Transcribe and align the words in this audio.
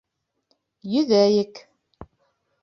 Йөҙәйек. 0.95 1.61